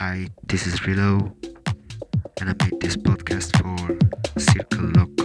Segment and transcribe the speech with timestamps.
[0.00, 1.30] Hi, this is Rilo,
[2.40, 5.19] and I made this podcast for Circle Loco.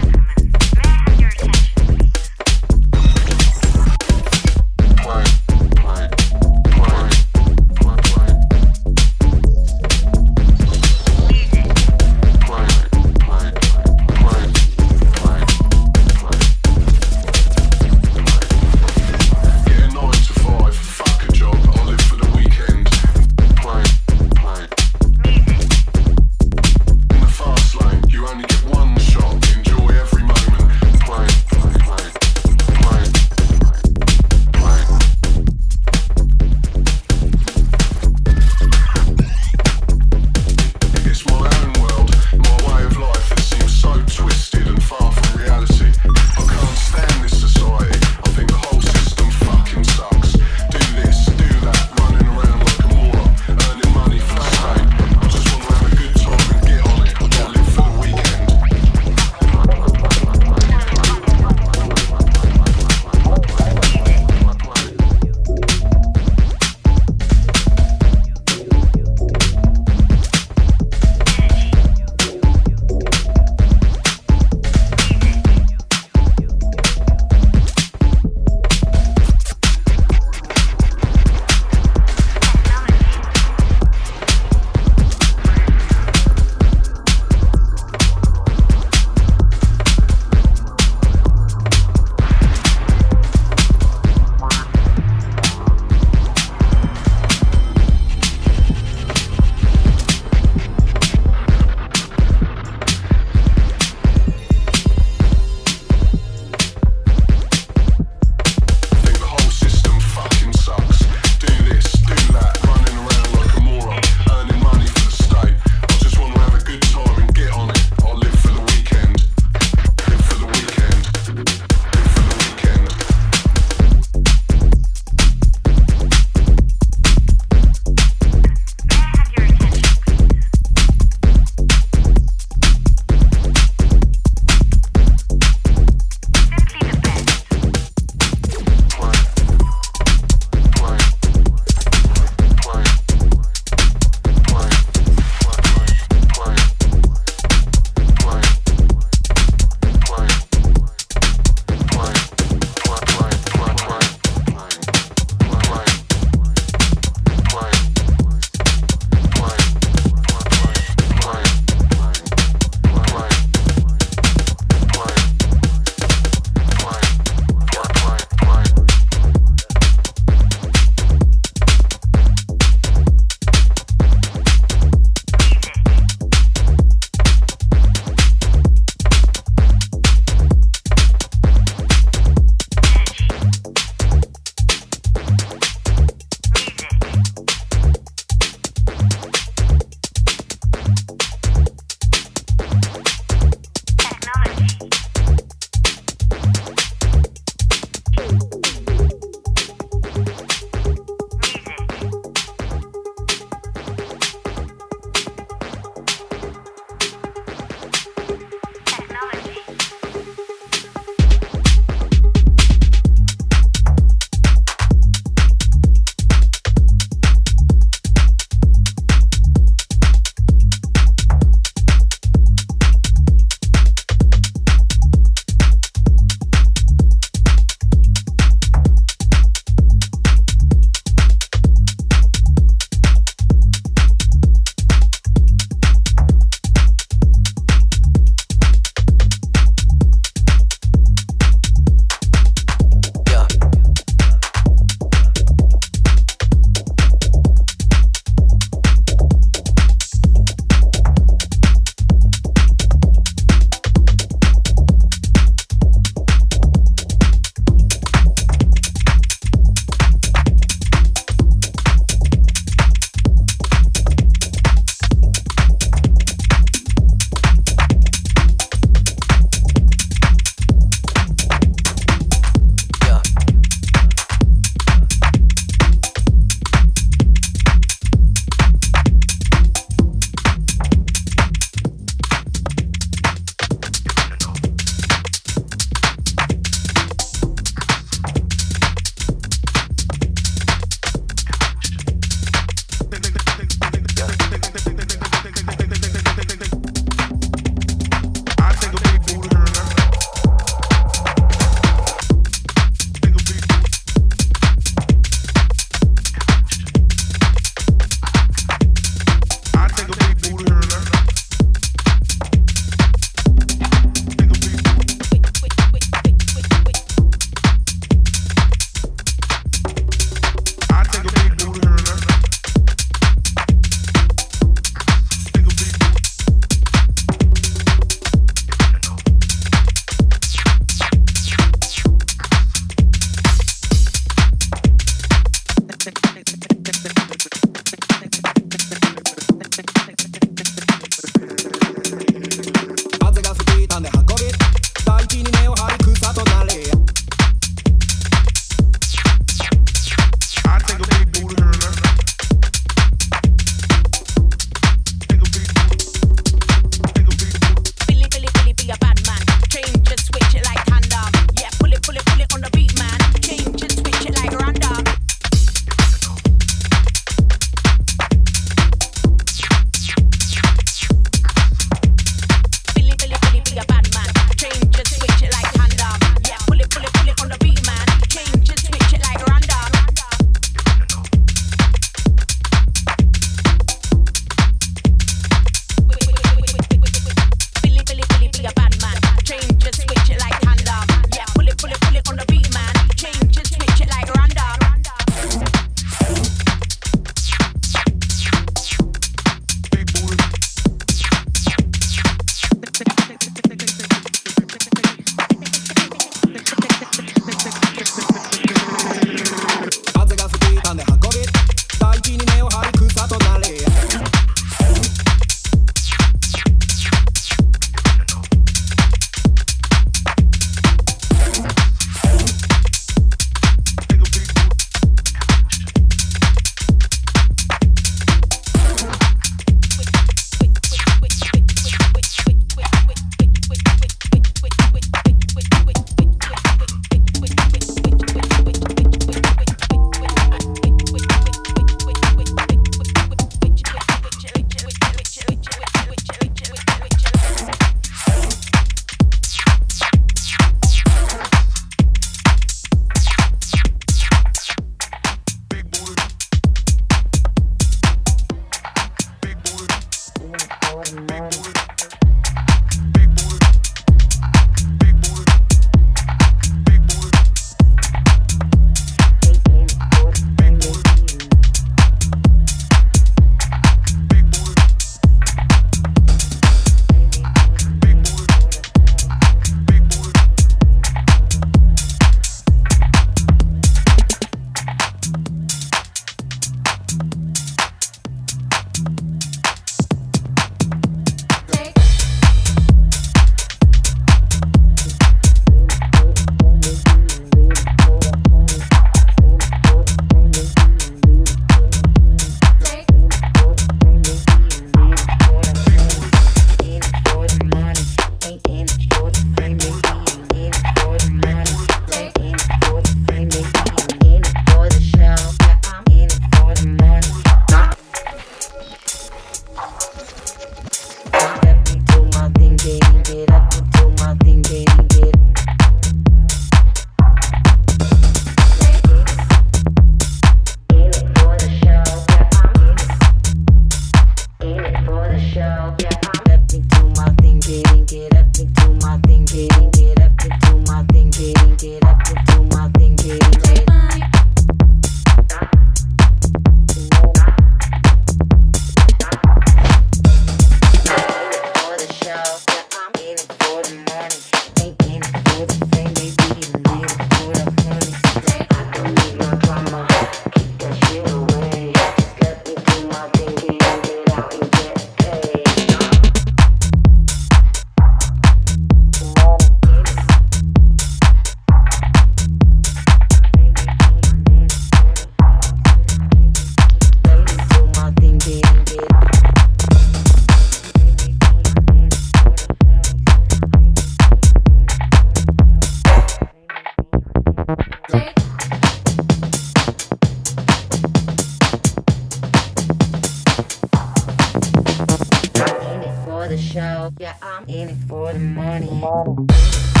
[597.71, 600.00] in it for the money.